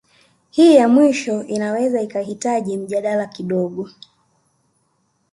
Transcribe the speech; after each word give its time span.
Hii 0.51 0.75
ya 0.75 0.87
mwisho 0.87 1.43
inaweza 1.43 2.01
ikahitaji 2.01 2.77
mjadala 2.77 3.25
kidogo 3.25 3.89